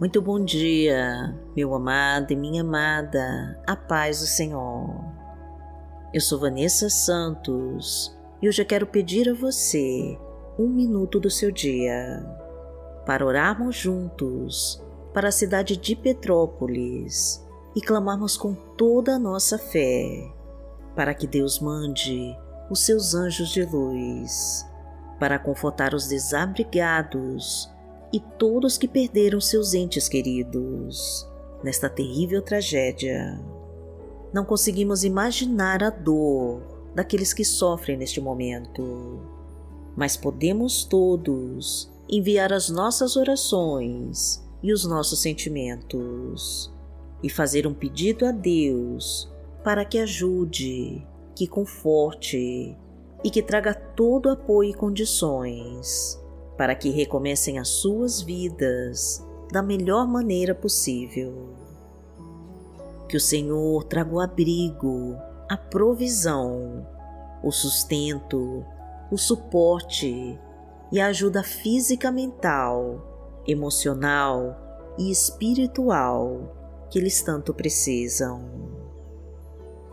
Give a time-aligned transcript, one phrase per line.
[0.00, 5.04] Muito bom dia, meu amado e minha amada, a paz do Senhor.
[6.10, 10.18] Eu sou Vanessa Santos e hoje eu quero pedir a você
[10.58, 12.26] um minuto do seu dia
[13.04, 20.32] para orarmos juntos para a cidade de Petrópolis e clamarmos com toda a nossa fé
[20.96, 22.34] para que Deus mande
[22.70, 24.66] os seus anjos de luz
[25.18, 27.70] para confortar os desabrigados
[28.12, 31.28] e todos que perderam seus entes queridos
[31.62, 33.40] nesta terrível tragédia.
[34.32, 36.62] Não conseguimos imaginar a dor
[36.94, 39.20] daqueles que sofrem neste momento,
[39.96, 46.72] mas podemos todos enviar as nossas orações e os nossos sentimentos
[47.22, 49.30] e fazer um pedido a Deus
[49.62, 52.76] para que ajude, que conforte
[53.22, 56.19] e que traga todo apoio e condições
[56.60, 61.54] para que recomecem as suas vidas da melhor maneira possível.
[63.08, 65.16] Que o Senhor traga o abrigo,
[65.48, 66.86] a provisão,
[67.42, 68.62] o sustento,
[69.10, 70.38] o suporte
[70.92, 78.44] e a ajuda física, mental, emocional e espiritual que eles tanto precisam.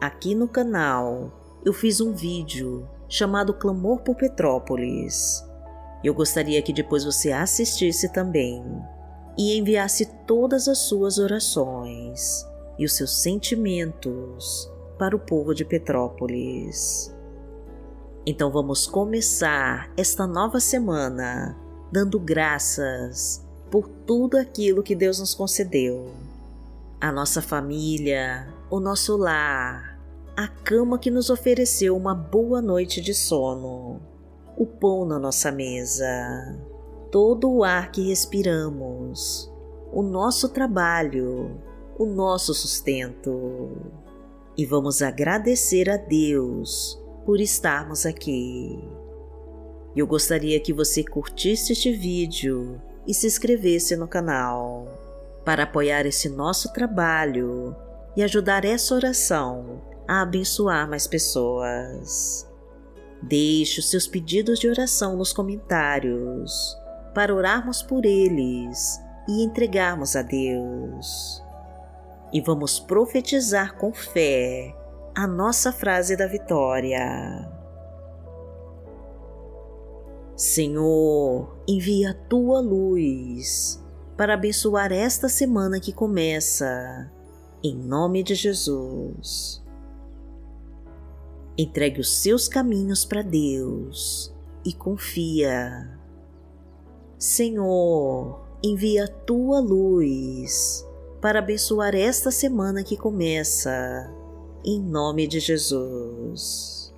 [0.02, 1.32] Aqui no canal
[1.64, 5.48] eu fiz um vídeo chamado Clamor por Petrópolis
[6.03, 8.64] eu gostaria que depois você assistisse também
[9.38, 12.45] e enviasse todas as suas orações
[12.78, 17.14] e os seus sentimentos para o povo de Petrópolis.
[18.26, 21.58] Então vamos começar esta nova semana
[21.92, 26.11] dando graças por tudo aquilo que Deus nos concedeu.
[27.00, 30.00] A nossa família, o nosso lar,
[30.36, 34.17] a cama que nos ofereceu uma boa noite de sono
[34.58, 36.59] o pão na nossa mesa,
[37.11, 39.54] todo o ar que respiramos,
[39.93, 41.61] o nosso trabalho,
[41.98, 43.77] o nosso sustento.
[44.58, 48.83] E vamos agradecer a Deus por estarmos aqui.
[49.95, 54.87] Eu gostaria que você curtisse este vídeo e se inscrevesse no canal
[55.45, 57.76] para apoiar esse nosso trabalho
[58.15, 62.46] e ajudar essa oração a abençoar mais pessoas.
[63.22, 66.78] Deixe os seus pedidos de oração nos comentários
[67.14, 71.44] para orarmos por eles e entregarmos a Deus.
[72.32, 74.76] E vamos profetizar com fé
[75.16, 77.52] a nossa frase da vitória.
[80.36, 83.83] Senhor, envia a tua luz
[84.16, 87.11] para abençoar esta semana que começa,
[87.64, 89.66] em nome de Jesus.
[91.58, 94.32] Entregue os seus caminhos para Deus
[94.64, 95.90] e confia.
[97.18, 100.86] Senhor, envia a tua luz
[101.20, 104.14] para abençoar esta semana que começa,
[104.64, 106.94] em nome de Jesus.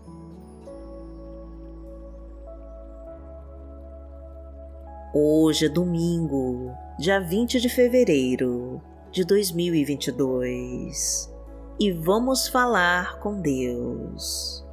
[5.13, 11.38] Hoje é domingo, dia 20 de fevereiro de 2022
[11.79, 14.65] e vamos falar com Deus.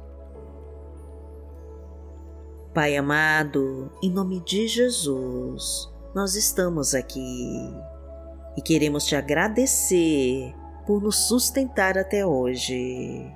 [2.73, 7.73] Pai amado, em nome de Jesus, nós estamos aqui
[8.57, 10.53] e queremos te agradecer
[10.85, 13.31] por nos sustentar até hoje.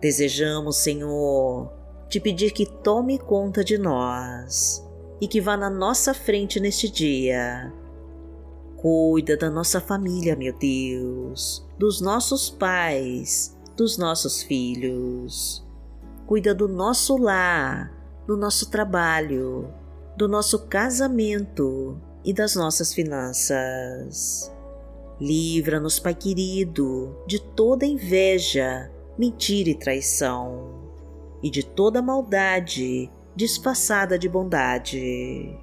[0.00, 1.72] Desejamos, Senhor,
[2.08, 4.84] te pedir que tome conta de nós
[5.20, 7.72] e que vá na nossa frente neste dia
[8.84, 15.66] Cuida da nossa família, meu Deus, dos nossos pais, dos nossos filhos.
[16.26, 17.90] Cuida do nosso lar,
[18.26, 19.72] do nosso trabalho,
[20.18, 24.52] do nosso casamento e das nossas finanças.
[25.18, 30.90] Livra-nos, Pai querido, de toda inveja, mentira e traição,
[31.42, 35.58] e de toda maldade disfarçada de bondade.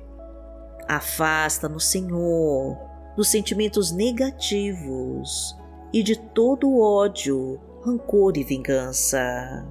[0.88, 5.56] Afasta-nos, Senhor, dos sentimentos negativos
[5.94, 9.66] e de todo o ódio, rancor e vingança.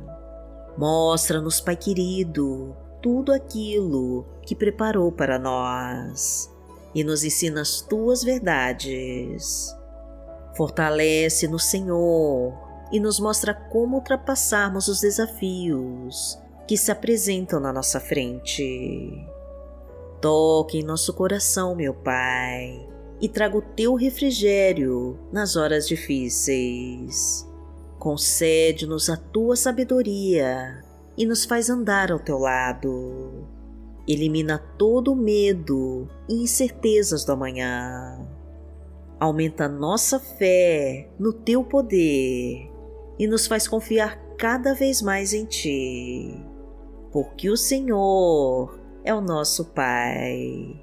[0.77, 6.51] Mostra-nos, Pai querido, tudo aquilo que preparou para nós
[6.95, 9.75] e nos ensina as tuas verdades.
[10.57, 12.53] Fortalece-nos, Senhor,
[12.93, 19.27] e nos mostra como ultrapassarmos os desafios que se apresentam na nossa frente.
[20.21, 22.87] Toque em nosso coração, meu Pai,
[23.21, 27.47] e traga o teu refrigério nas horas difíceis.
[27.99, 30.83] Concede-nos a tua sabedoria
[31.17, 33.47] e nos faz andar ao teu lado.
[34.09, 38.27] Elimina todo o medo e incertezas do amanhã
[39.21, 42.71] aumenta nossa fé no teu poder
[43.19, 46.43] e nos faz confiar cada vez mais em ti,
[47.13, 50.83] porque o Senhor é o nosso Pai.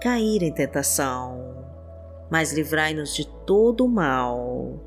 [0.00, 1.64] cair em tentação,
[2.30, 4.80] mas livrai-nos de todo o mal,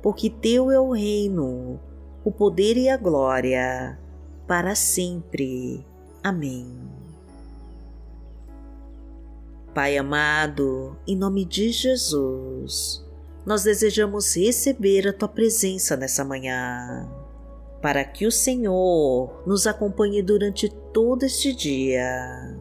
[0.00, 1.80] porque Teu é o reino,
[2.24, 3.98] o poder e a glória,
[4.46, 5.84] para sempre.
[6.22, 6.78] Amém.
[9.74, 13.04] Pai amado, em nome de Jesus,
[13.46, 17.08] nós desejamos receber a Tua presença nessa manhã,
[17.80, 22.58] para que o Senhor nos acompanhe durante todo este dia,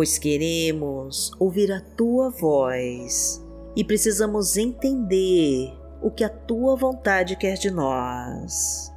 [0.00, 3.44] pois queremos ouvir a Tua voz
[3.76, 8.90] e precisamos entender o que a Tua vontade quer de nós.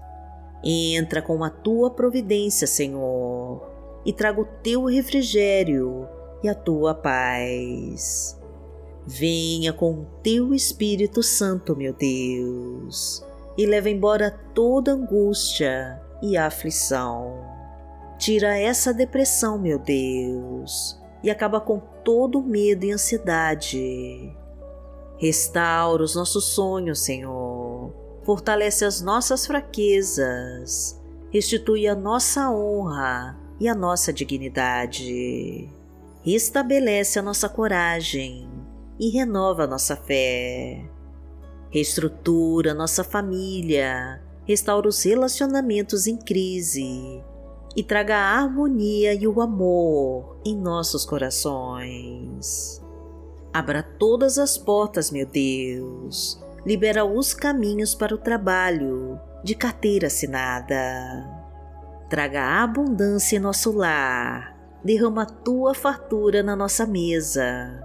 [0.64, 3.70] Entra com a Tua providência, Senhor,
[4.06, 6.08] e traga o Teu refrigério
[6.42, 8.40] e a tua paz.
[9.06, 13.22] Venha com o teu Espírito Santo, meu Deus,
[13.58, 17.53] e leva embora toda angústia e aflição.
[18.24, 24.34] Tira essa depressão, meu Deus, e acaba com todo medo e ansiedade.
[25.18, 27.94] Restaura os nossos sonhos, Senhor.
[28.24, 30.98] Fortalece as nossas fraquezas.
[31.32, 35.70] Restitui a nossa honra e a nossa dignidade
[36.24, 38.50] restabelece a nossa coragem
[38.98, 40.86] e renova a nossa fé.
[41.70, 47.22] Reestrutura nossa família, restaura os relacionamentos em crise
[47.76, 52.82] e traga a harmonia e o amor em nossos corações.
[53.54, 56.44] Abra todas as portas, meu Deus.
[56.66, 60.76] Libera os caminhos para o trabalho de carteira assinada.
[62.10, 64.54] Traga abundância em nosso lar
[64.84, 67.82] derrama a tua fartura na nossa mesa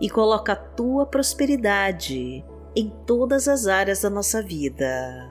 [0.00, 2.44] e coloca a tua prosperidade
[2.74, 5.30] em todas as áreas da nossa vida.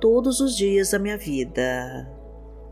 [0.00, 2.10] todos os dias da minha vida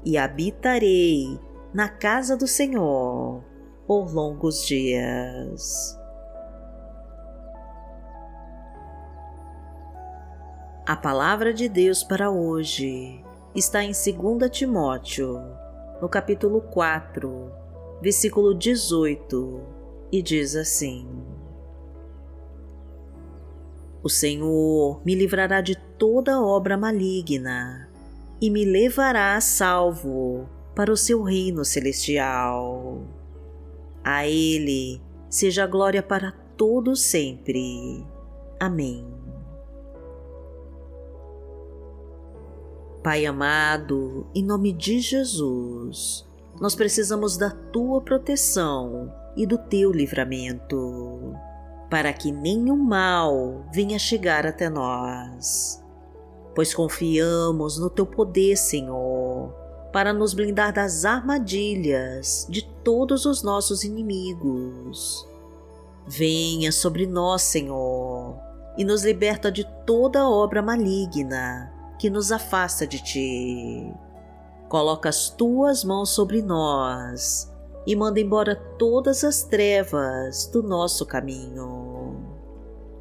[0.04, 1.38] e habitarei
[1.74, 3.42] na casa do Senhor
[3.86, 5.98] por longos dias.
[10.86, 13.20] A palavra de Deus para hoje
[13.54, 15.40] está em 2 Timóteo,
[16.00, 17.50] no capítulo 4,
[18.00, 19.60] versículo 18,
[20.12, 21.35] e diz assim:
[24.06, 27.90] O Senhor me livrará de toda obra maligna
[28.40, 33.02] e me levará a salvo para o seu reino celestial.
[34.04, 38.06] A Ele seja a glória para todos sempre.
[38.60, 39.04] Amém.
[43.02, 46.24] Pai amado, em nome de Jesus,
[46.60, 51.34] nós precisamos da tua proteção e do teu livramento,
[51.90, 55.82] para que nenhum mal venha chegar até nós.
[56.54, 59.54] Pois confiamos no teu poder, Senhor,
[59.92, 65.26] para nos blindar das armadilhas de todos os nossos inimigos.
[66.06, 68.34] Venha sobre nós, Senhor,
[68.76, 73.94] e nos liberta de toda obra maligna que nos afasta de ti
[74.68, 77.52] Coloca as tuas mãos sobre nós
[77.86, 82.16] e manda embora todas as trevas do nosso caminho.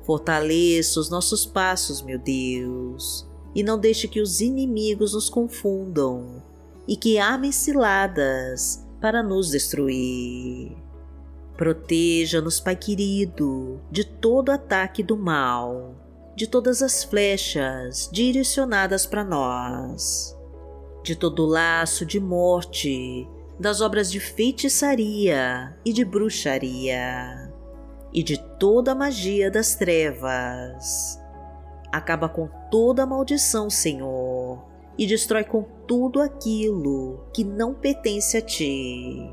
[0.04, 6.44] Fortaleça os nossos passos, meu Deus, e não deixe que os inimigos nos confundam
[6.88, 10.77] e que armem ciladas para nos destruir.
[11.58, 15.96] Proteja-nos, Pai querido, de todo ataque do mal,
[16.36, 20.38] de todas as flechas direcionadas para nós,
[21.01, 23.27] de todo laço de morte,
[23.60, 27.52] das obras de feitiçaria e de bruxaria,
[28.14, 31.20] e de toda a magia das trevas.
[31.92, 34.64] Acaba com toda a maldição, Senhor,
[34.98, 39.30] e destrói com tudo aquilo que não pertence a Ti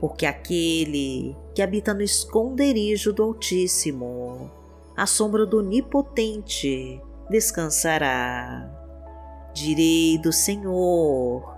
[0.00, 4.50] porque aquele que habita no esconderijo do Altíssimo,
[4.96, 8.70] à sombra do Onipotente, descansará.
[9.52, 11.57] Direi do Senhor,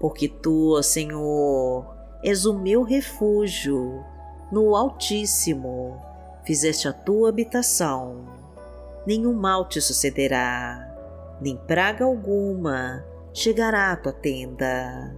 [0.00, 1.86] Porque tu, Senhor,
[2.22, 4.04] és o meu refúgio,
[4.52, 6.00] no Altíssimo
[6.44, 8.24] fizeste a tua habitação.
[9.06, 15.14] Nenhum mal te sucederá, nem praga alguma chegará à tua tenda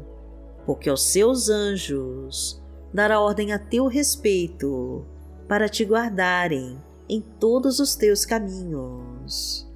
[0.70, 2.62] porque aos seus anjos
[2.94, 5.04] dará ordem a teu respeito
[5.48, 9.68] para te guardarem em todos os teus caminhos.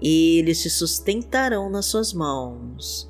[0.00, 3.09] Eles te sustentarão nas suas mãos,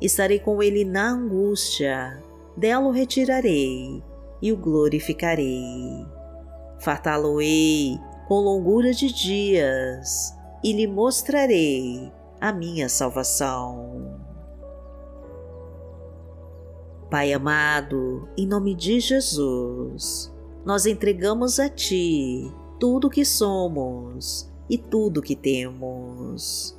[0.00, 2.22] Estarei com ele na angústia,
[2.56, 4.02] dela o retirarei
[4.42, 6.06] e o glorificarei.
[6.78, 7.98] Fartá-lo-ei
[8.28, 14.20] com longura de dias e lhe mostrarei a minha salvação.
[17.10, 20.34] Pai amado, em nome de Jesus,
[20.64, 26.76] nós entregamos a Ti tudo o que somos e tudo o que temos.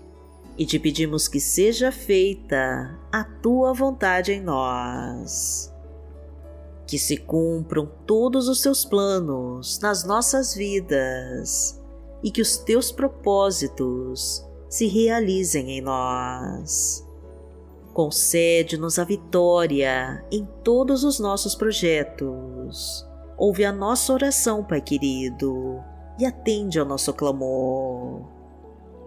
[0.58, 5.74] E te pedimos que seja feita a Tua vontade em nós.
[6.88, 11.82] Que se cumpram todos os Teus planos nas nossas vidas
[12.24, 17.06] e que os Teus propósitos se realizem em nós
[17.96, 23.08] Concede-nos a vitória em todos os nossos projetos.
[23.38, 25.82] Ouve a nossa oração, Pai querido,
[26.20, 28.28] e atende ao nosso clamor,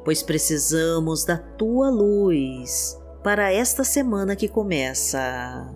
[0.08, 5.70] pois precisamos da tua luz para esta semana que começa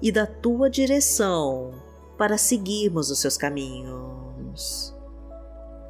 [0.00, 1.72] e da tua direção
[2.16, 4.94] para seguirmos os seus caminhos.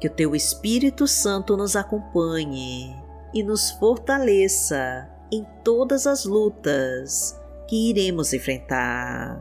[0.01, 2.99] Que o teu Espírito Santo nos acompanhe
[3.31, 9.39] e nos fortaleça em todas as lutas que iremos enfrentar.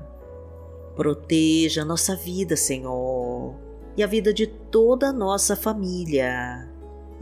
[0.94, 3.54] Proteja nossa vida, Senhor,
[3.96, 6.70] e a vida de toda a nossa família,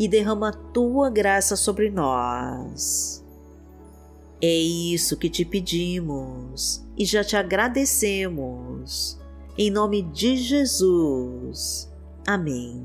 [0.00, 3.25] e derrama tua graça sobre nós.
[4.42, 9.21] É isso que te pedimos e já te agradecemos.
[9.57, 11.92] Em nome de Jesus.
[12.26, 12.85] Amém.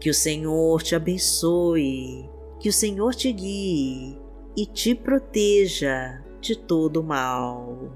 [0.00, 4.18] Que o Senhor te abençoe que o Senhor te guie
[4.56, 7.92] e te proteja de todo mal.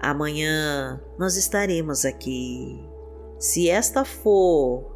[0.00, 2.78] Amanhã nós estaremos aqui,
[3.38, 4.95] se esta for